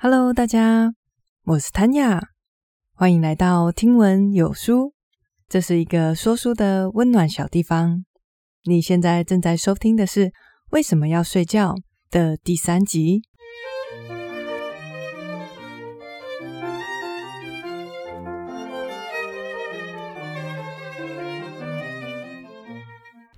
[0.00, 0.94] Hello，大家，
[1.42, 2.22] 我是 Tanya，
[2.94, 4.94] 欢迎来到听闻有书。
[5.48, 8.04] 这是一个说书的温暖小地方。
[8.62, 10.26] 你现在正在收听的是
[10.70, 11.74] 《为什么要睡觉》
[12.12, 13.22] 的第三集。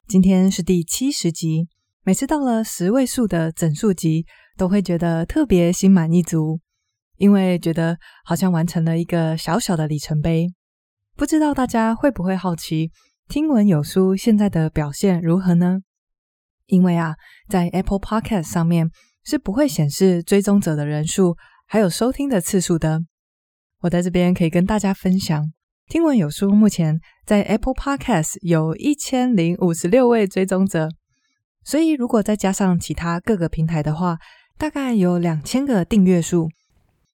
[0.07, 1.69] 今天是第七十集。
[2.03, 4.25] 每次到了十位数的整数集，
[4.57, 6.59] 都会觉得特别心满意足，
[7.19, 10.49] 因为觉得好像完成了一个小小的里程碑。
[11.15, 12.91] 不知道大家会不会好奇，
[13.29, 15.81] 听闻有书现在的表现如何呢？
[16.67, 17.17] 因为啊，
[17.49, 18.89] 在 Apple Podcast 上面
[19.23, 21.37] 是不会显示追踪者的人数，
[21.67, 23.03] 还有收听的次数的。
[23.81, 25.53] 我在这边可以跟大家分享，
[25.87, 30.89] 听闻有书目前在 Apple Podcast 有一千零五十六位追踪者。
[31.65, 34.19] 所以，如果再加上其他各个平台的话，
[34.57, 36.49] 大概有两千个订阅数。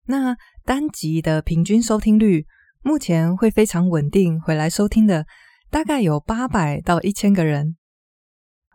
[0.06, 2.46] 那单集的平均收听率，
[2.82, 5.26] 目前会非常稳定回来收听的，
[5.70, 7.76] 大概有八百到一千个人。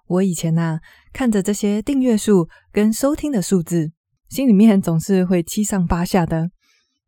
[0.07, 0.79] 我以前呐、
[1.13, 3.91] 看着这些订阅数跟收听的数字，
[4.27, 6.49] 心里面总是会七上八下的。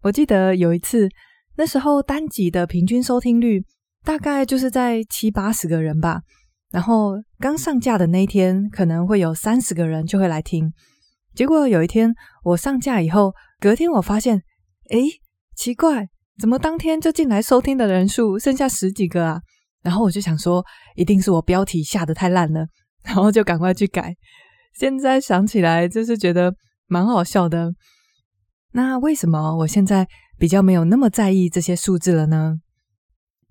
[0.04, 1.10] 我记得有一次，
[1.58, 3.66] 那时候单集的平均收听率
[4.06, 6.22] 大概就是在七八十个人吧。
[6.74, 10.74] 然后刚上架的那一天，可能会有三十个人就会来听。
[11.36, 12.12] 结果有一天
[12.44, 14.42] 我上架以后，隔天我发现，
[14.90, 15.08] 诶，
[15.56, 19.40] 奇怪，怎么当天就进来收听的人数剩下十几个啊？
[19.84, 22.66] 然后我就想说，一定是我标题下得太烂了，
[23.06, 24.16] 然后就赶快去改。
[24.74, 26.56] 现在想起来，就是觉得
[26.88, 27.72] 蛮好笑的。
[28.72, 30.08] 那为什么我现在
[30.40, 32.56] 比较没有那么在意这些数字了呢？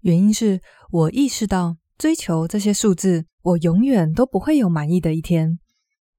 [0.00, 1.76] 原因是我意识到。
[2.02, 5.60] 追求这些数字，我永远都不会有满意的一天。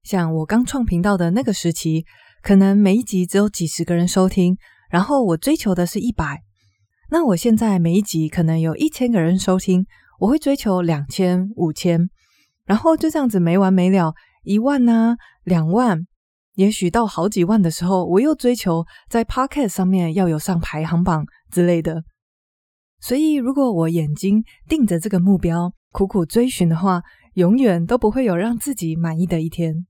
[0.02, 2.06] 像我刚创频道的那个时期，
[2.42, 4.56] 可能每一集只有几十个人收听，
[4.88, 6.40] 然后我追求的是一百。
[7.10, 9.84] 那我现在每一集可能有一千个人收听，
[10.20, 12.08] 我会追求两千、五千，
[12.64, 16.06] 然后就这样子没完没了，一万啊，两万，
[16.54, 22.04] 也许到好几万的时候，我又追求在 Podcast 上面要有上排行榜之类的。
[23.06, 27.02] 所以，如果我眼睛盯着这个目标，苦苦追寻的话，
[27.34, 29.84] 永远都不会有让自己满意的一天。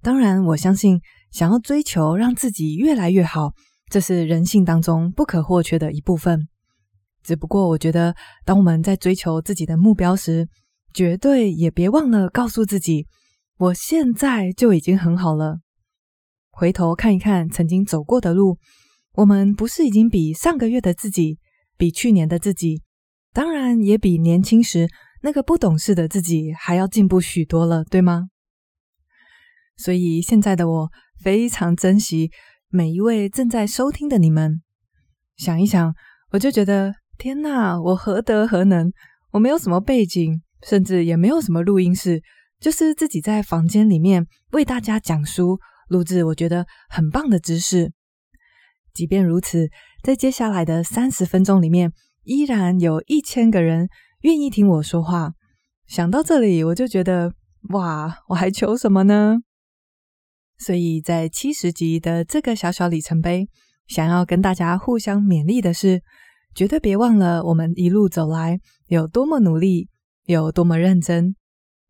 [0.00, 1.00] 当然，我相信
[1.32, 3.54] 想要追求让自己越来越好，
[3.88, 6.46] 这是人性当中不可或缺的一部分。
[7.24, 8.14] 只不过，我觉得
[8.44, 10.48] 当我们在追求自己的目标时，
[10.94, 13.08] 绝对也别忘了告诉自己，
[13.58, 15.58] 我现在就已经很好了。
[16.52, 18.56] 回头看一看曾经走过的路，
[19.14, 21.40] 我们不是已经比上个月的自己，
[21.80, 22.82] 比去年的自己，
[23.32, 24.86] 当然也比年轻时
[25.22, 28.28] 那个不懂事的自己还要进步许多了，对吗？
[29.78, 30.90] 所以现在的我
[31.22, 32.30] 非常珍惜
[32.68, 34.60] 每一位正在收听的你们。
[35.38, 35.94] 想一想，
[36.32, 38.92] 我就觉得天哪，我何德何能？
[39.30, 42.22] 我没有什么背景，甚至也没有什么录音室，
[42.60, 45.58] 就是自己在房间里面为大家讲书、
[45.88, 47.90] 录制我觉得很棒的知识。
[48.92, 49.68] 即便如此，
[50.02, 51.92] 在接下来的三十分钟里面，
[52.24, 53.88] 依然有一千个人
[54.20, 55.32] 愿意听我说话。
[55.86, 57.32] 想到这里，我就觉得
[57.70, 59.38] 哇，我还求什么呢？
[60.58, 63.48] 所以在七十集的这个小小里程碑，
[63.86, 66.02] 想要跟大家互相勉励的是，
[66.54, 69.88] 绝对别忘了我们一路走来有多么努力，
[70.24, 71.34] 有多么认真。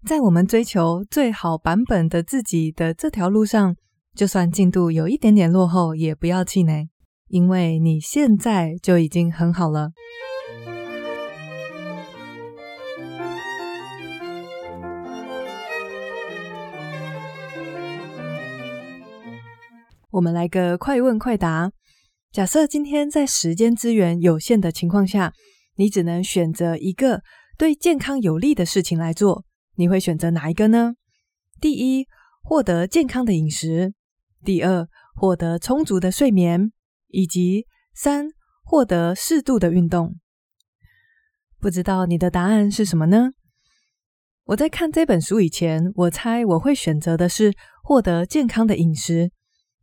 [0.07, 3.77] 在我们追求最好版本的自己的这条路上，
[4.15, 6.89] 就算进度有一点点落后，也不要气馁，
[7.29, 9.93] 因为你现在就已经很好了。
[20.11, 21.71] 我们来个快问快答。
[22.33, 25.33] 假设今天在时间资源有限的情况下，
[25.77, 27.23] 你只能选择一个
[27.57, 29.45] 对健康有利的事情来做，
[29.77, 30.95] 你会选择哪一个呢？
[31.61, 32.07] 第一，
[32.43, 33.95] 获得健康的饮食。
[34.45, 36.73] 第二，获得充足的睡眠，
[37.09, 38.29] 以及三，
[38.65, 40.17] 获得适度的运动。
[41.59, 43.33] 不知道你的答案是什么呢？
[44.45, 49.31] 我在看这本书以前，我猜我会选择的是获得健康的饮食，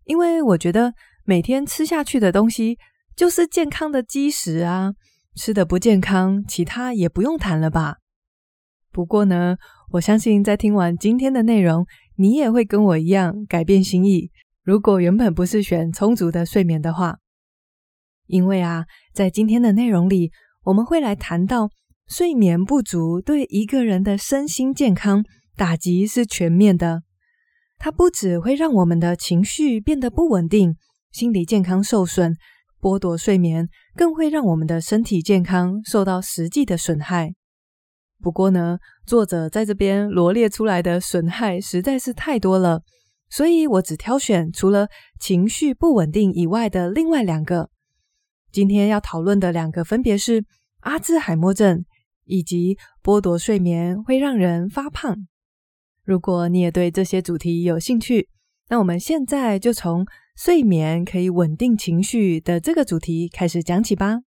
[0.05, 0.93] 因为我觉得
[1.23, 2.77] 每天吃下去的东西
[3.15, 4.93] 就是健康的基石啊，
[5.35, 7.97] 吃得不健康，其他也不用谈了吧。
[8.91, 9.55] 不过呢，
[9.91, 11.85] 我相信在听完今天的内容，
[12.15, 14.31] 你也会跟我一样改变心意。
[14.67, 17.19] 如果原本不是选充足的睡眠的话，
[18.25, 18.83] 因为啊，
[19.13, 20.33] 在今天的内容里，
[20.65, 21.69] 我们会来谈到
[22.05, 25.23] 睡眠不足对一个人的身心健康
[25.55, 27.03] 打击是全面的。
[27.77, 30.75] 它不只会让我们的情绪变得不稳定，
[31.13, 32.35] 心理健康受损，
[32.81, 37.33] 剥夺睡眠更会让我们的身体健康受到实际的损害。
[38.21, 42.81] 不过呢，作者在这边罗列出来的损害实在是太多了，
[43.29, 44.89] 所以我只挑选除了
[45.19, 47.69] 情绪不稳定以外的另外两个。
[48.51, 50.45] 今天要讨论的两个分别是
[50.79, 51.85] 阿兹海默症
[52.23, 55.27] 以及剥夺睡眠会让人发胖。
[56.03, 58.29] 如果你也对这些主题有兴趣，
[58.69, 64.21] 那我们现在就从睡眠可以稳定情绪的这个主题开始讲起吧。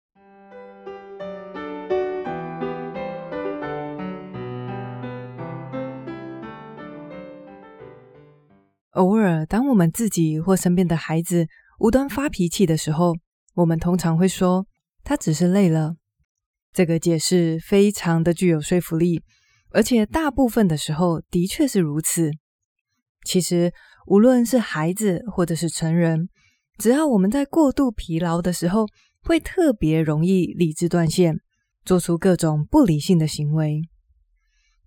[8.91, 11.47] 偶尔，当我们自己或身边的孩子
[11.79, 13.13] 无端发脾气的时候，
[13.55, 14.65] 我们通常会说
[15.03, 15.95] 他只是累了。
[16.73, 19.23] 这个解释非常的具有说服力，
[19.71, 22.31] 而且大部分的时候的确是如此。
[23.23, 23.71] 其实，
[24.07, 26.27] 无论是孩子或者是成人，
[26.77, 28.85] 只要我们在过度疲劳的时候，
[29.21, 31.37] 会特别容易理智断线，
[31.85, 33.81] 做出各种不理性的行为。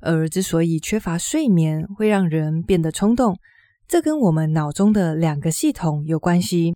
[0.00, 3.38] 而之所以缺乏睡眠会让人变得冲动，
[3.86, 6.74] 这跟我们脑中的两个系统有关系。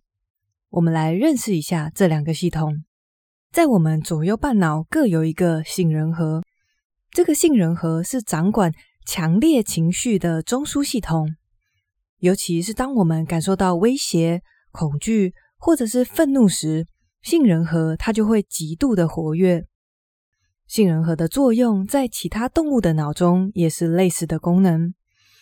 [0.69, 2.83] 我们来认识一下这两个系统。
[3.51, 6.43] 在我们左右半脑各有一个杏仁核，
[7.11, 8.71] 这个杏仁核是掌管
[9.05, 11.35] 强烈情绪的中枢系统。
[12.19, 16.85] 尤其是当我们感受到威胁、恐惧或者是愤怒时，
[17.23, 19.65] 杏仁核它就会极度的活跃。
[20.67, 24.93] 杏仁核的作用在其他动物的脑中也是类似的功能。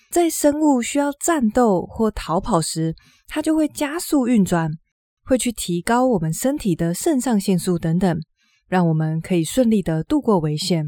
[0.10, 2.96] 在生物需要战斗或逃跑时，
[3.28, 4.72] 它就会加速运转，
[5.24, 8.20] 会去提高我们身体的肾上腺素等等，
[8.68, 10.86] 让我们可以顺利的度过危险。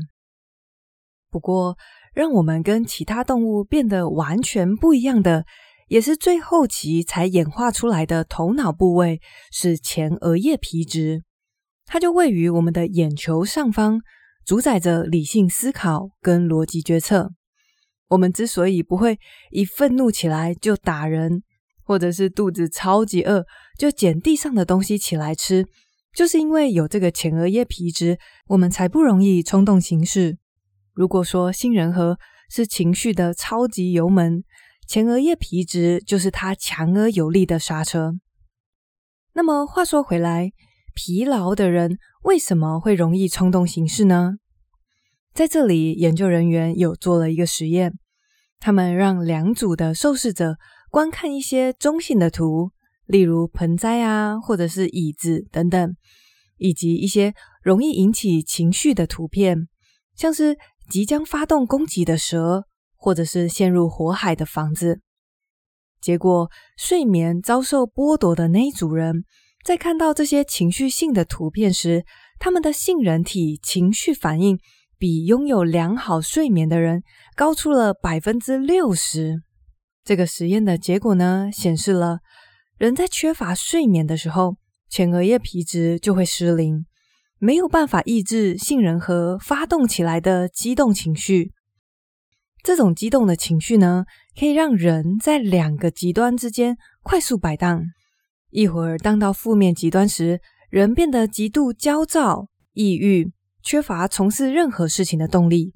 [1.30, 1.78] 不过，
[2.14, 5.46] 让我们跟其他动物变得完全不一样的，
[5.90, 9.20] 也是最后期才演化出来的头脑部位，
[9.52, 11.24] 是前额叶皮质。
[11.86, 14.00] 它就位于我们的眼球上方，
[14.46, 17.32] 主宰着理性思考跟逻辑决策。
[18.10, 19.20] 我们之所以不会
[19.52, 21.44] 一愤怒起来就打人，
[21.84, 23.46] 或者是肚子超级饿
[23.78, 25.66] 就捡地上的东西起来吃，
[26.14, 28.18] 就是因为有这个前额叶皮质，
[28.48, 30.38] 我们才不容易冲动行事。
[30.94, 32.18] 如果说杏仁核
[32.50, 34.44] 是情绪的超级油门，
[34.88, 38.16] 前额叶皮质就是它强而有力的刹车。
[39.34, 40.52] 那么话说回来，
[40.96, 44.38] 疲劳的人为什么会容易冲动行事呢？
[45.34, 47.94] 在这里，研究人员有做了一个实验，
[48.60, 50.58] 他们让两组的受试者
[50.92, 52.72] 观看一些中性的图，
[53.06, 55.96] 例如盆栽啊，或者是椅子等等，
[56.58, 57.34] 以及一些
[57.64, 59.68] 容易引起情绪的图片，
[60.16, 60.58] 像是
[60.90, 62.66] 即将发动攻击的蛇，
[62.96, 65.00] 或者是陷入火海的房子。
[66.02, 69.24] 结果，睡眠遭受剥夺的那一组人，
[69.64, 72.04] 在看到这些情绪性的图片时，
[72.40, 74.58] 他们的杏仁体情绪反应，
[75.00, 77.02] 比拥有良好睡眠的人
[77.36, 79.42] 高出了百分之六十。
[80.04, 82.20] 这个实验的结果呢，显示了
[82.78, 84.58] 人在缺乏睡眠的时候，
[84.90, 86.86] 前额叶皮质就会失灵，
[87.38, 91.54] 没有办法抑制杏仁核发动起来的激动情绪。
[92.62, 94.04] 这种激动的情绪呢，
[94.38, 97.84] 可以让人在两个极端之间快速摆荡。
[98.50, 103.32] 一会儿荡到负面极端时，人变得极度焦躁、抑郁。
[103.62, 105.74] 缺乏从事任何事情的动力。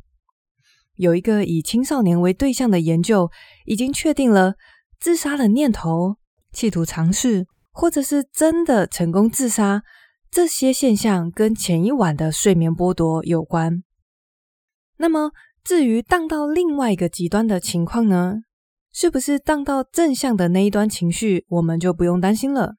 [0.96, 3.32] 有一个以青少年为对象的研究，
[3.66, 4.54] 已经确定了
[5.00, 6.18] 自杀的念头、
[6.52, 9.82] 企图尝试，或者是真的成功自杀，
[10.30, 13.84] 这些现象跟前一晚的睡眠剥夺有关。
[14.98, 15.32] 那么，
[15.64, 18.36] 至于荡到另外一个极端的情况呢？
[18.92, 22.76] 是不是荡到正向的那一端情绪，我们就不用担心了？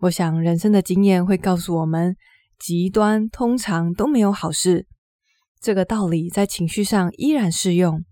[0.00, 2.14] 我想，人生的经验会告诉我们。
[2.62, 4.86] 极端通常都没有好事，
[5.60, 8.04] 这个道理在情绪上依然适用。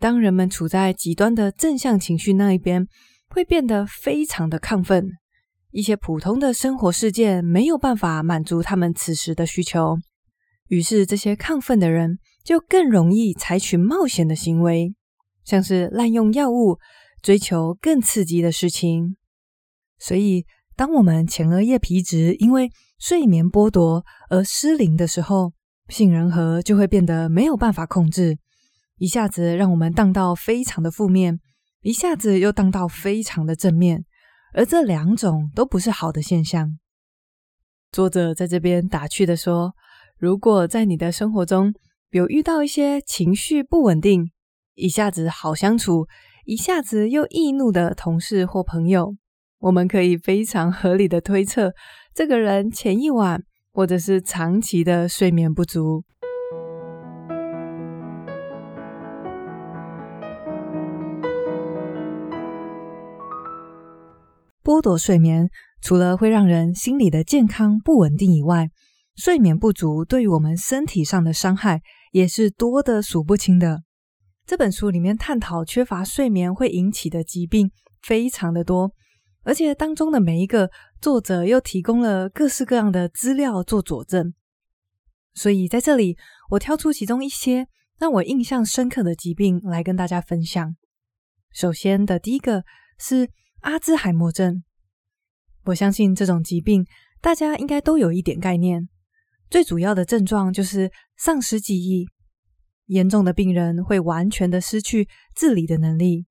[0.00, 2.88] 当人们处在极端的正向情绪那一边，
[3.28, 5.08] 会变得非常的亢奋，
[5.70, 9.96] 一些普通的生活事件没有办法满足他们此时的需求，
[10.66, 14.92] 于是这些亢奋的人就更容易采取冒险的行为，
[15.44, 16.80] 像是滥用药物，
[17.22, 19.16] 追求更刺激的事情。
[20.00, 20.44] 所以，
[20.74, 25.52] 当我们前额叶皮质因为睡眠剥夺而失灵的时候，
[25.88, 28.38] 杏仁核就会变得没有办法控制，
[28.96, 31.38] 一下子让我们荡到非常的负面，
[31.80, 34.04] 一下子又荡到非常的正面，
[34.52, 36.78] 而这两种都不是好的现象。
[37.92, 39.74] 作者在这边打趣的说
[40.18, 41.72] ：“如果在你的生活中
[42.10, 44.30] 有遇到一些情绪不稳定，
[44.74, 46.06] 一下子好相处，
[46.44, 49.14] 一下子又易怒的同事或朋友，
[49.58, 51.72] 我们可以非常合理的推测，
[52.18, 56.02] 这个人前一晚或者是长期的睡眠不足。
[64.64, 65.48] 剥夺睡眠，
[65.80, 68.66] 除了会让人心理的健康不稳定以外，
[69.14, 73.84] 睡眠不足对于我们身体上的伤害也是多得数不清的。
[74.44, 77.70] 这本书里面探讨缺乏睡眠会引起的疾病
[78.02, 78.90] 非常的多，
[79.48, 84.34] 而且当中的每一个作者又提供了各式各样的资料做佐证。
[85.34, 86.16] 所以在这里，
[86.50, 87.66] 我挑出其中一些
[87.98, 90.76] 让我印象深刻的疾病来跟大家分享。
[91.52, 92.64] 首先的第一个
[92.98, 93.30] 是。
[93.62, 94.62] 阿兹海默症，
[95.64, 96.86] 我相信这种疾病
[97.20, 98.88] 大家应该都有一点概念。
[99.50, 102.06] 最主要的症状就是丧失记忆，
[102.84, 106.27] 严重的病人会完全的失去自理的能力，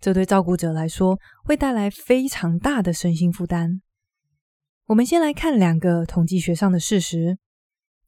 [0.00, 3.82] 这对照顾者来说会带来非常大的身心负担。
[4.86, 7.38] 我们先来看两个统计学上的事实：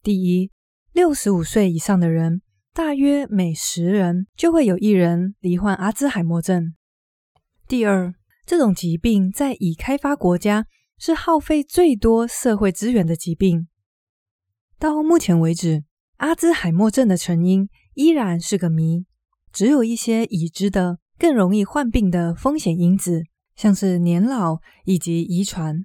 [0.03, 0.51] 第一，
[0.93, 6.73] 六十五岁以上的人，大约每十人就会有一人罹患阿兹海默症；
[7.69, 8.13] 第二，
[8.45, 10.67] 这种疾病在已开发国家
[10.99, 13.69] 是耗费最多社会资源的疾病。
[14.79, 15.85] 到目前为止，
[16.17, 19.07] 阿兹海默症的成因依然是个谜，
[19.53, 23.23] 只有一些已知的更容易患病的风险因子，
[23.57, 25.85] 像是年老以及遗传。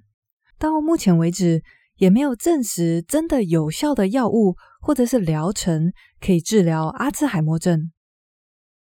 [0.58, 1.62] 到目前为止，
[1.96, 7.90] 也没有证实真的有效的药物或者是疗程可以治疗阿兹海默症。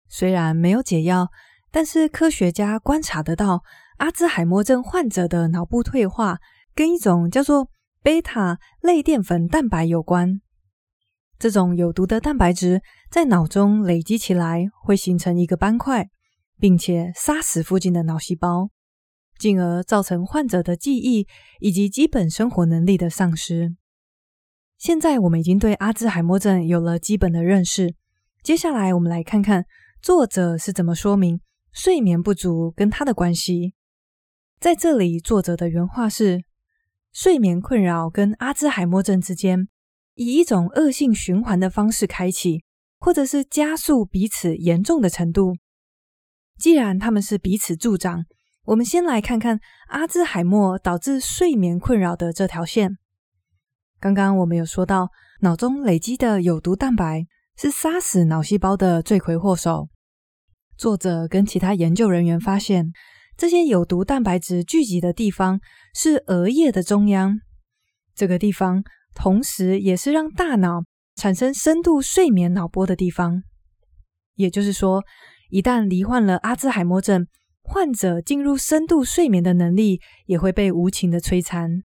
[0.08, 1.28] 虽然没有解药。
[1.76, 3.64] 但是科学家观察得到，
[3.96, 6.38] 阿兹海默症患者的脑部退化
[6.72, 7.68] 跟一种叫做
[8.00, 10.40] 贝塔类淀粉蛋白有关。
[11.36, 16.08] 这种有毒的蛋白质在脑中累积起来，会形成一个斑块，
[16.64, 18.71] 并且杀死附近的脑细胞，
[19.38, 21.28] 进而造成患者的记忆
[21.61, 23.76] 以及基本生活能力的丧失。
[24.78, 27.94] 现在我们已经对阿兹海默症有了基本的认识。
[28.42, 29.66] 接下来我们来看看
[30.00, 31.42] 作者是怎么说明。
[31.71, 33.75] 睡眠不足跟它的关系，
[34.59, 36.44] 在这里，作者的原话是：
[37.12, 39.68] 睡眠困扰跟阿兹海默症之间，
[40.14, 42.64] 以一种恶性循环的方式开启，
[42.99, 45.56] 或者是加速彼此严重的程度。
[46.58, 48.25] 既然他们是彼此助长，
[48.64, 52.96] 我们先来看看阿兹海默导致睡眠困扰的这条线。
[54.00, 59.88] 刚刚我们有说到，脑中累积的有毒蛋白是杀死脑细胞的罪魁祸首。
[60.76, 62.92] 作者跟其他研究人员发现，
[63.37, 65.61] 这些有毒蛋白质聚集的地方
[65.94, 67.40] 是额叶的中央。
[68.14, 68.82] 这个地方
[69.14, 70.82] 同时也是让大脑
[71.16, 73.42] 产生深度睡眠脑波的地方。
[74.34, 75.02] 也就是说，
[75.54, 77.28] 一旦罹患了阿兹海默症，
[77.62, 81.84] 患者进入深度睡眠的能力也会被无情的摧残。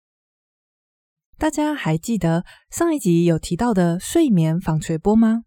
[1.36, 5.42] 大家还记得上一集有提到的睡眠纺锤波吗？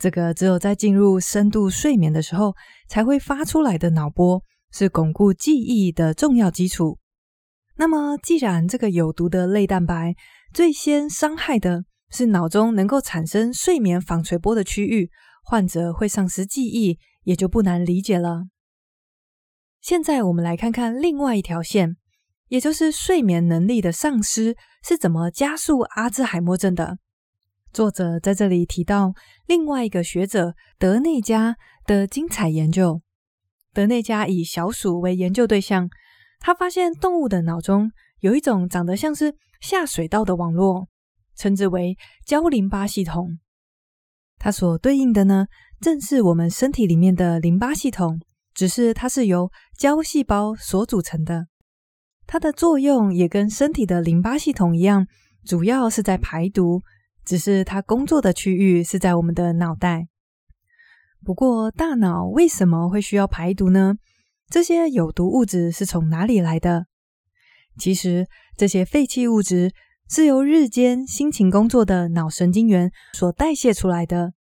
[0.00, 2.56] 这个只有在进入深度睡眠的时候
[2.88, 6.98] 才会发出来的脑波，是巩固记忆的重要基础。
[7.76, 10.16] 那么，既然这个有毒的类蛋白
[10.52, 15.08] 最先伤害的是脑中能够产生睡眠纺锤波的区域，
[15.44, 18.44] 患者会丧失记忆，也就不难理解了。
[19.80, 21.96] 现在我们来看看另外一条线，
[22.48, 26.98] 也就是睡眠能力的丧失是怎么加速阿兹海默症的。
[27.72, 29.12] 作者在这里提到
[29.46, 33.00] 另外一个学者德内加的精彩研究。
[33.72, 35.88] 德内加以小鼠为研究对象，
[36.40, 40.88] 他发现动物的脑中有一种长得像是下水道的网络，
[41.36, 41.96] 称之为
[42.26, 43.38] 胶淋巴系统。
[44.36, 45.46] 它所对应的呢，
[45.80, 48.20] 正是我们身体里面的淋巴系统，
[48.52, 51.46] 只是它是由胶细胞所组成的。
[52.26, 55.06] 它的作用也跟身体的淋巴系统一样，
[55.44, 56.82] 主要是在排毒。
[57.22, 60.08] 只是它工作的区域是在我们的脑袋。
[61.22, 63.96] 不过，大脑为什么会需要排毒呢？
[64.48, 66.86] 这些有毒物质是从哪里来的？
[67.78, 69.72] 其实，这些废弃物质
[70.08, 74.32] 是由日间辛勤工作的脑神经元所代谢出来的。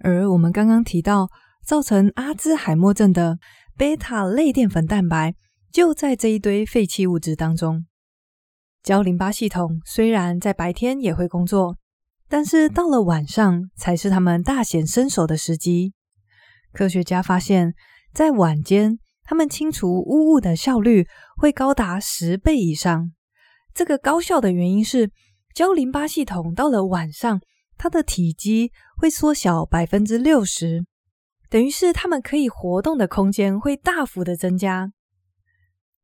[0.00, 1.28] 而我们刚刚提到
[1.64, 3.38] 造成阿兹海默症的
[3.76, 5.34] 贝塔类淀粉蛋白，
[5.72, 7.86] 就在这一堆废弃物质当中。
[8.82, 11.76] 胶淋巴系统虽然在白天也会工作，
[12.28, 15.92] 但是到了晚上才是他们大显身手的时机。
[16.72, 17.74] 科学家发现，
[18.12, 23.12] 在晚间，他们清除污物的效率会高达十倍以上。
[23.74, 25.10] 这个高效的原因是，
[25.52, 27.40] 胶淋巴系统到了晚上，
[27.76, 30.86] 它的体积会缩小百分之六十，
[31.48, 34.92] 等于是他们可以活动的空间会大幅的增加。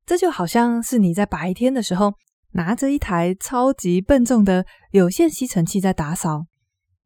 [0.05, 2.15] 这就好像是你在白天的时候
[2.53, 6.47] 拿着一台超级笨重的有线吸尘器在打扫，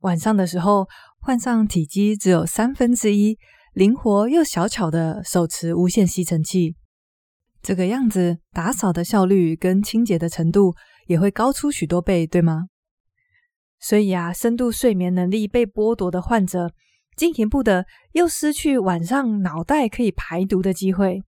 [0.00, 0.88] 晚上的时候
[1.20, 3.38] 换上体积只有三分之一、
[3.74, 6.74] 灵活又小巧的手持无线吸尘器，
[7.62, 10.74] 这个样子打扫的效率跟清洁的程度
[11.06, 12.64] 也会高出许多倍，对吗？
[13.80, 16.72] 所以啊，深度睡眠能力被剥夺的患者，
[17.16, 21.22] 进一步的又失去晚上脑袋可以排毒的机会。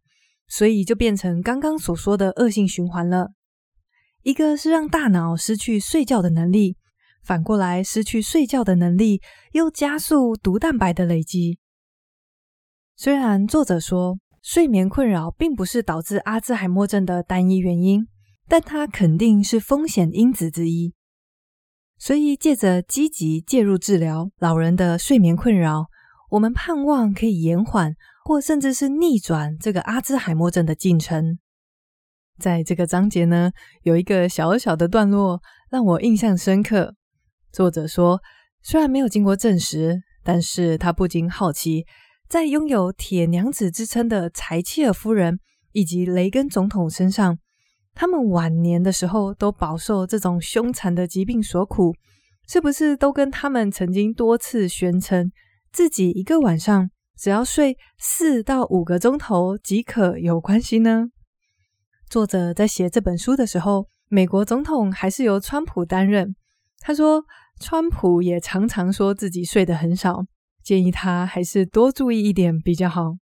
[0.51, 3.33] 所以就变成刚刚所说的恶性循环了。
[4.23, 6.79] 一个是让大脑失去睡觉的能力，
[7.23, 9.21] 反过来失去睡觉的能力，
[9.53, 11.59] 又加速毒蛋白的累积。
[12.97, 18.09] 虽然作者说睡眠困扰并不是导致阿兹海默症的单一原因，
[18.49, 20.95] 但它肯定是风险因子之一。
[21.99, 25.87] 所以借着积极介入治疗老人的睡眠困扰，
[26.31, 27.95] 我们盼望可以延缓。
[28.25, 31.39] 或甚至是逆转这个阿兹海默症的进程。
[32.39, 33.53] 在这个章节呢，
[33.85, 35.41] 有一个小小的段落
[35.71, 36.95] 让我印象深刻。
[37.51, 38.21] 作者说，
[38.63, 41.87] 虽然没有经过证实，但是他不禁好奇，
[42.29, 45.41] 在拥有铁娘子之称的柴契尔夫人
[45.73, 47.39] 以及雷根总统身上，
[48.01, 51.97] 他们晚年的时候都饱受这种凶残的疾病所苦，
[52.47, 55.33] 是不是都跟他们曾经多次宣称
[55.73, 61.07] 自己一个晚上，只要睡四到五个钟头即可有关系呢？
[62.09, 66.37] 作者在写这本书的时候，美国总统还是由川普担任。
[66.79, 67.25] 他说，
[67.59, 70.25] 川普也常常说自己睡得很少，
[70.63, 73.17] 建议他还是多注意一点比较好。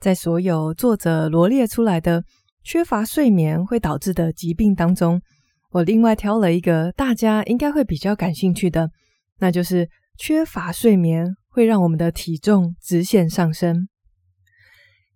[0.00, 2.24] 在所有作者罗列出来的。
[2.64, 5.22] 缺乏睡眠会导致的疾病当中，
[5.70, 8.90] 我另外挑了一个大家应该会比较感兴趣的，
[9.38, 9.88] 那就是
[10.18, 13.88] 缺乏睡眠会让我们的体重直线上升。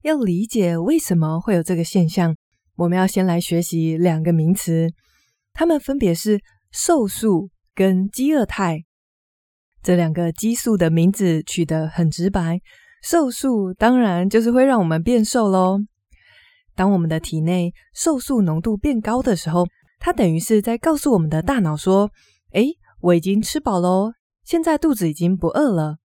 [0.00, 2.34] 要理解为什么会有这个现象，
[2.76, 4.88] 我们要先来学习两个名词，
[5.52, 6.40] 它们分别是
[6.70, 8.84] 瘦素跟饥饿肽。
[9.82, 12.60] 这两个激素的名字取得很直白，
[13.02, 15.80] 瘦素当然就是会让我们变瘦喽。
[16.74, 19.66] 当我们的体内瘦素浓度变高的时候，
[19.98, 22.10] 它等于是在告诉我们的大脑说
[22.52, 24.12] ：“诶，我已经吃饱喽，
[24.44, 25.98] 现在肚子已经不饿了。”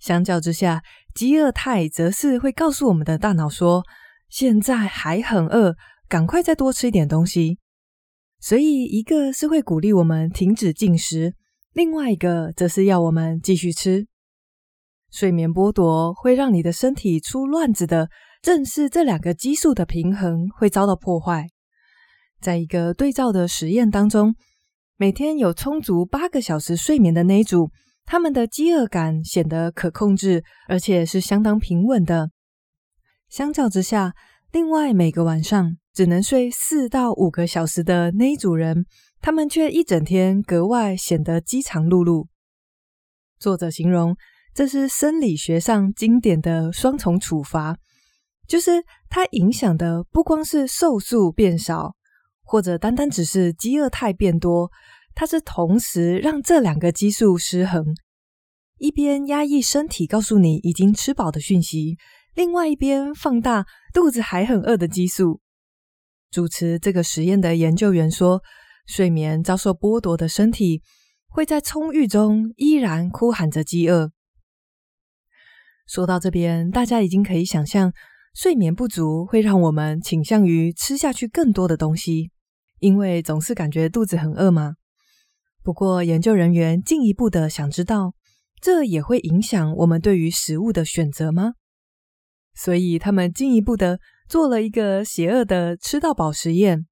[0.00, 0.82] 相较之下，
[1.14, 3.84] 饥饿态则是会告诉我们的大脑说
[4.28, 5.76] ：“现在还很饿，
[6.08, 7.58] 赶快再多吃一点东西。”
[8.40, 11.34] 所以，一个是会鼓励我们停止进食，
[11.72, 14.06] 另外一个则是要我们继续吃。
[15.14, 18.08] 睡眠剥夺会让你的身体出乱子的。
[18.42, 21.46] 正是这两个激素的平衡会遭到破坏。
[22.42, 24.34] 在一个对照的实验当中，
[24.98, 27.70] 每天有充足八个小时睡眠的那一组，
[28.04, 32.30] 他们的饥饿感显得可控制，而且是相当平稳的。
[33.30, 34.12] 相较之下，
[34.52, 38.84] 另外每个晚上只能睡四到五个小时的那一组人，
[39.22, 42.26] 他们却一整天格外显得饥肠辘辘。
[43.38, 44.14] 作者形容
[44.54, 47.76] 这是生理学上经典的双重处罚。
[48.46, 51.94] 就是它影响的不光是瘦素变少，
[52.42, 54.70] 或者单单只是饥饿态变多，
[55.14, 57.82] 它是同时让这两个激素失衡，
[58.76, 61.96] 一边压抑身体告诉你已经吃饱的讯息，
[62.34, 63.64] 另外一边放大
[63.94, 65.40] 肚子还很饿的激素。
[66.30, 68.42] 主持这个实验的研究员说，
[68.86, 70.82] 睡眠遭受剥夺的身体
[71.28, 74.10] 会在充裕中依然哭喊着饥饿。
[75.86, 77.92] 说到这边，大家已经可以想象。
[78.34, 82.32] 睡眠不足会让我们倾向于吃下去更多的东西，
[82.80, 84.74] 因为总是感觉肚子很饿嘛。
[85.62, 88.14] 不过，研究人员进一步的想知道，
[88.60, 91.52] 这也会影响我们对于食物的选择吗？
[92.54, 96.86] 所以，他们进一步的做了一个邪恶的吃到饱实验。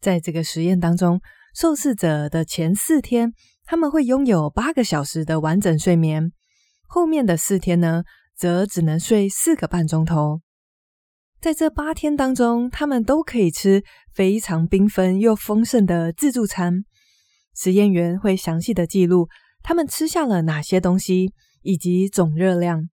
[0.00, 1.20] 在这个实验当中，
[1.52, 3.32] 受试者的前四天，
[3.64, 6.32] 他们会拥有八个小时的完整睡眠，
[6.92, 8.02] 后面的四天呢，
[8.36, 10.40] 则只能睡四个半钟头。
[11.40, 16.84] 在这八天当中，他们都可以吃非常缤纷又丰盛的自助餐。
[17.54, 19.28] 实验员会详细的记录
[19.62, 22.88] 他们吃下了哪些东西以及总热量。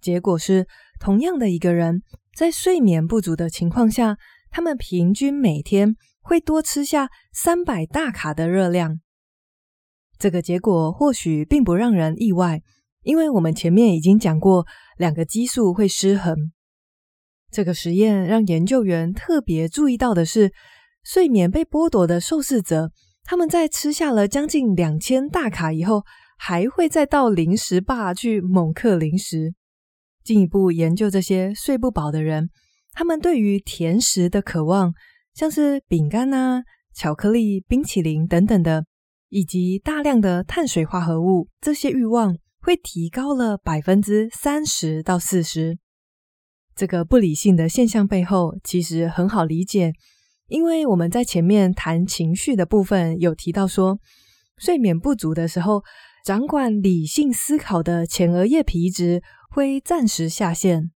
[0.00, 0.66] 结果是，
[0.98, 2.00] 同样的一个人
[2.34, 4.16] 在睡眠不足的情况下，
[4.50, 9.00] 他们平均每天会多吃下三百大卡的热量。
[10.18, 12.62] 这个结果或许并不让人意外，
[13.06, 14.66] 因为我们前面已经讲过，
[14.98, 16.34] 两个激素会失衡。
[17.52, 20.50] 这个实验让研究员特别注意到的是，
[21.04, 22.90] 睡眠被剥夺的受试者，
[23.22, 26.02] 他们在吃下了将近两千大卡以后，
[26.36, 29.54] 还会再到零食吧去猛嗑零食。
[30.24, 32.50] 进一步研究这些睡不饱的人，
[32.90, 34.92] 他们对于甜食的渴望，
[35.32, 38.84] 像是饼干啊、巧克力、冰淇淋等等的，
[39.28, 42.36] 以及大量的碳水化合物，这些欲望
[42.66, 45.78] 会提高了百分之三十到四十。
[46.74, 49.92] 这个不理性的现象背后，其实很好理解。
[50.48, 54.00] 因为我们在前面谈情绪的部分有提到说，
[54.58, 55.84] 睡眠不足的时候，
[56.24, 60.90] 掌管理性思考的前额叶皮质会暂时下线。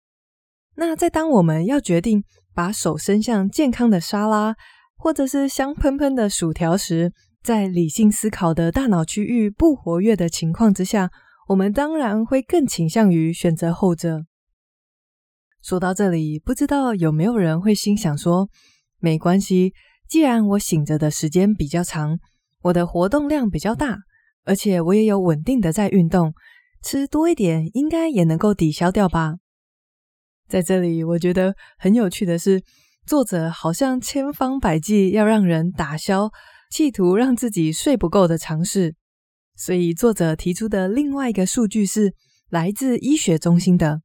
[0.75, 4.57] 那在当我们要决定把手伸向健康的沙拉，
[4.97, 11.09] 或者是香喷喷的薯条时，在理性思考的大脑区域不活跃的情况之下，
[11.51, 14.23] 我们当然会更倾向于选择后者。
[15.61, 18.49] 说到这里，不知道有没有人会心想说，
[18.99, 19.73] 没关系，
[20.07, 22.17] 既然我醒着的时间比较长，
[22.61, 23.97] 我的活动量比较大，
[24.45, 26.33] 而且我也有稳定的在运动，
[26.81, 29.35] 吃多一点应该也能够抵消掉吧。
[30.47, 32.63] 在这里，我觉得很有趣的是，
[33.05, 36.31] 作者好像千方百计要让人打消
[36.71, 38.95] 企图让自己睡不够的尝试，
[39.63, 42.15] 所以作者提出的另外一个数据是
[42.49, 44.01] 来自医学中心的，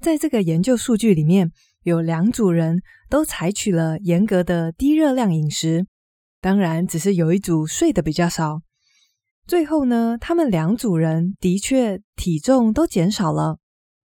[0.00, 1.52] 在这个研究数据里面。
[1.82, 5.86] 有两组人都采取了严格的低热量饮食，
[6.38, 8.60] 当然只是有一组睡得比较少。
[9.46, 13.56] 最后呢，他们两组人的确体重都减少了，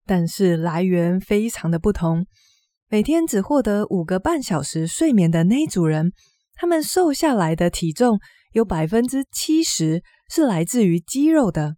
[0.04, 2.26] 但是来源非常的不同。
[2.90, 6.12] 每天只获得五个半小时睡眠的那一组人，
[6.54, 8.20] 他们瘦下来的体重
[8.52, 10.02] 有百分之七十
[10.34, 11.76] 是来自于肌肉的。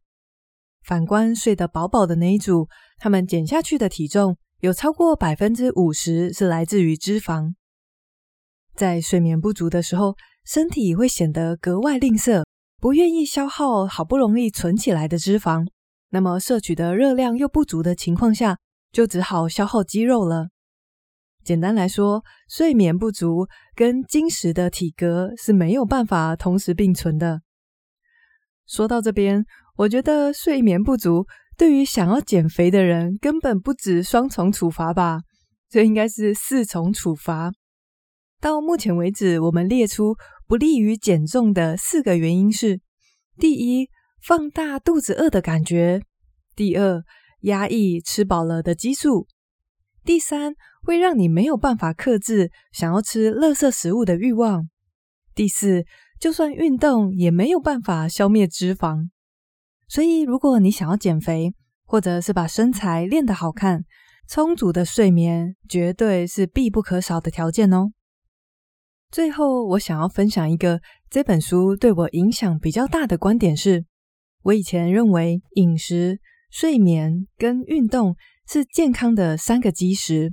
[0.80, 4.36] 反观睡得饱饱的那一组，他们减下去的体重。
[4.60, 7.54] 有超过百分之五十是来自于脂肪。
[8.76, 10.14] 在睡眠不足的时候，
[10.46, 12.44] 身体会显得格外吝啬，
[12.80, 15.66] 不愿意消耗好不容易存起来的脂肪。
[16.10, 18.56] 那么摄取的热量又不足的情况下，
[18.92, 20.50] 就只好消耗肌肉了。
[21.42, 27.42] 简单来说，睡眠不足跟精实的体格是没有办法同时并存的。
[28.66, 29.44] 说到这边，
[29.76, 31.26] 我觉得睡眠不足。
[31.56, 35.20] 对于想要减肥的人，根本不止双重处罚吧？
[35.68, 37.52] 这应该是四重处罚。
[38.40, 42.80] 到目前为止，我们列出不利于减重的四个原因是：
[43.38, 43.88] 第一，
[44.20, 46.00] 放大肚子饿的感觉；
[46.56, 47.02] 第二，
[47.42, 49.26] 压抑吃饱了的激素；
[50.04, 54.64] 第三，会让你没有办法克制想要吃垃圾食物的欲望；
[55.34, 55.84] 第四，
[56.24, 59.10] 就算运动也没有办法消灭脂肪。
[59.86, 61.52] 所以，如果你想要减肥，
[61.84, 63.84] 或者是把身材练得好看，
[64.26, 67.92] 充足的睡眠绝对是必不可少的条件哦。
[69.10, 73.84] 最后，我想要分享一个这本书对我影响比较大的观点是：
[74.44, 78.16] 我以前认为饮食、睡眠跟运动
[78.48, 80.32] 是健康的三个基石。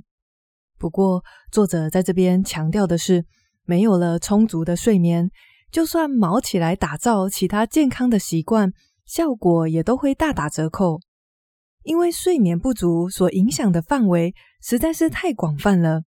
[0.78, 3.26] 不过，作者在这边强调的是，
[3.66, 5.30] 没有了充足的睡眠，
[5.72, 8.72] 就算卯起来打造其他健康的习惯。
[9.04, 11.00] 效果也都会大打折扣，
[11.82, 14.32] 因为睡眠不足所影响的范围
[14.62, 16.04] 实在是太广泛了。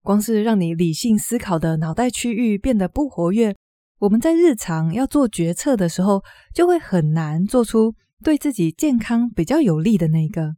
[0.00, 3.56] 光是让你理性思考的脑袋区域变得不活跃，
[3.98, 6.22] 我们在日常要做决策的时候，
[6.54, 10.54] 就会很难做出对自己健康比较有利的那个。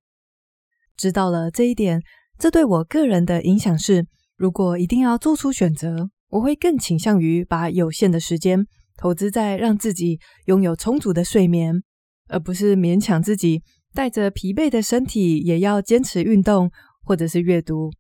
[0.97, 2.03] 知道了这一点，
[2.39, 8.67] 这对我个人的影响是：如果一定要做出选择，我会更倾向于把有限的时间。
[8.97, 11.83] 投资在让自己拥有充足的睡眠，
[12.29, 16.71] 而不是勉强自己带着疲惫的身体也要坚持运动
[17.05, 17.91] 或者是阅读。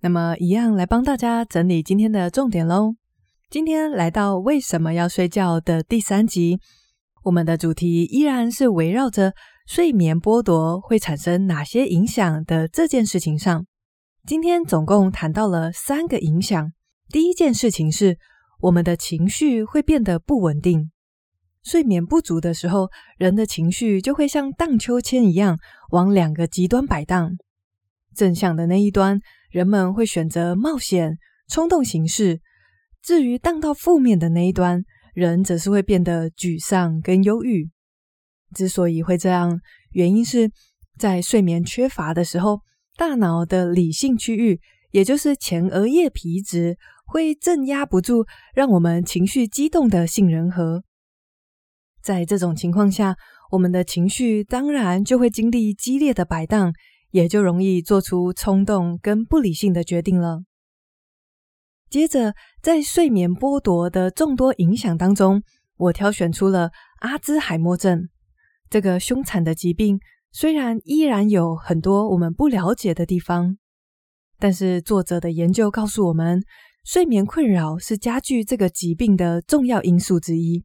[0.00, 2.96] 那么，一样来帮大家整理今天的重点喽。
[3.48, 6.58] 今天来到为什么要睡觉的第三集，
[7.24, 9.34] 我们的主题依然是围绕着。
[9.66, 13.64] 睡眠剥夺会产生哪些影响的这件事情上，
[14.26, 16.72] 今天总共谈到了三个影响。
[17.08, 18.18] 第一件事情是，
[18.60, 20.90] 我们的情绪会变得不稳定。
[21.62, 25.58] 睡眠不足的时候，人的情绪就会像荡秋千一样，
[25.90, 27.30] 往两个极端摆荡。
[28.14, 29.20] 正向的那一端，
[29.50, 32.38] 人们会选择冒险、冲动行事；
[33.00, 34.82] 至于荡到负面的那一端，
[35.14, 37.70] 人则是会变得沮丧跟忧郁。
[38.52, 39.60] 之所以会这样，
[39.90, 40.50] 原因是
[40.98, 42.60] 在睡眠缺乏的时候，
[42.96, 44.60] 大脑的理性区域，
[44.90, 50.84] 也就是前额叶皮质，会镇压不住让我们情绪激动的杏仁核。
[52.02, 53.16] 在这种情况下，
[53.50, 56.72] 我们的情绪当然就会经历激烈的摆荡，
[57.10, 60.42] 也就容易做出冲动跟不理性的决定了。
[61.88, 65.42] 接着，在睡眠剥夺的众多影响当中，
[65.76, 68.08] 我挑选出了阿兹海默症
[68.72, 70.00] 这个凶残的疾病。
[70.30, 73.58] 虽然依然有很多我们不了解的地方，
[74.38, 76.42] 但是作者的研究告诉我们，
[76.82, 80.64] 睡眠困扰是加剧这个疾病的重要因素之一。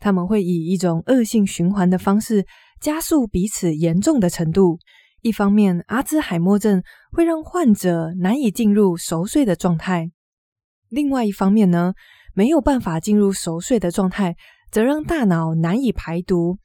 [0.00, 2.44] 他们会以一种恶性循环的方式
[2.80, 4.80] 加速彼此严重的程度。
[5.20, 10.10] 一方面，阿兹海默症会让患者难以进入熟睡的状态。
[10.88, 11.92] 另外一方面呢，
[12.34, 14.34] 没有办法进入熟睡的状态，
[14.72, 16.58] 则让大脑难以排毒，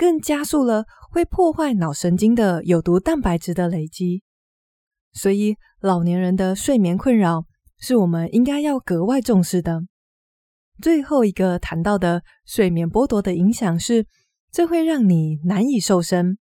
[0.00, 4.22] 更加速了会破坏脑神经的有毒蛋白质的累积。
[5.12, 7.44] 所以，老年人的睡眠困扰
[7.78, 9.82] 是我们应该要格外重视的。
[10.80, 14.06] 最后一个谈到的睡眠剥夺的影响是，
[14.50, 16.38] 这会让你难以瘦身。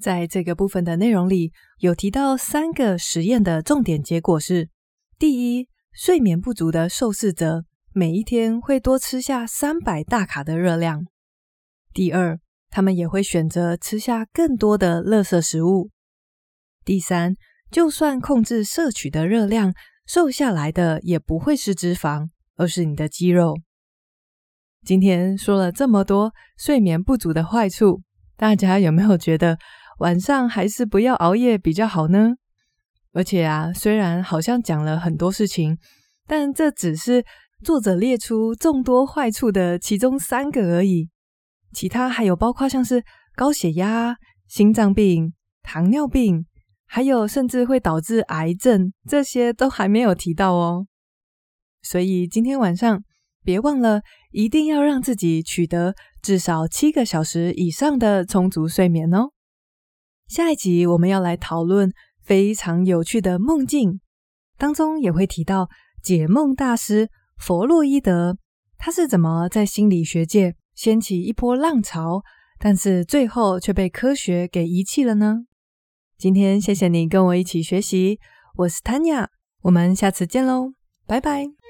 [0.00, 4.68] 在这个部分的内容里，有提到三个实验的重点结果是：
[5.18, 11.04] 第一，睡眠不足的受试者每一天会多吃下三百大卡的热量。
[11.92, 12.38] 第二，
[12.72, 15.90] 他们也会选择吃下更多的垃圾食物。
[16.84, 17.36] 第三，
[17.70, 19.72] 就算控制摄取的热量，
[20.06, 23.58] 瘦下来的也不会是脂肪，而是你的肌肉。
[24.84, 28.00] 今天说了这么多睡眠不足的坏处，
[28.36, 29.58] 大家有没有觉得
[29.98, 32.30] 晚上还是不要熬夜比较好呢？
[33.12, 35.76] 而且啊，虽然好像讲了很多事情，
[36.26, 37.22] 但这只是
[37.62, 41.10] 作者列出众多坏处的其中三个而已。
[41.72, 43.04] 其他还有包括像是
[43.34, 45.32] 高血压、心脏病、
[45.62, 46.46] 糖尿病，
[46.86, 50.86] 还有甚至会导致癌症，这些都还没有提到哦。
[51.82, 53.02] 所以今天晚上
[53.42, 59.30] 别忘了，一定要让自己取得至少七个小时以上的充足睡眠哦。
[60.28, 61.92] 下一集我们要来讨论。
[62.24, 64.00] 非常有趣的梦境
[64.56, 65.68] 当中也会提到
[66.04, 68.36] 解梦大师弗洛伊德，
[68.78, 72.24] 他是怎么在心理学界掀起一波浪潮，
[72.58, 75.44] 但是最后却被科学给遗弃了呢？
[76.18, 78.18] 今天谢谢你跟我一起学习，
[78.56, 79.28] 我是 Tanya，
[79.60, 80.72] 我们下次见喽，
[81.06, 81.61] 拜拜。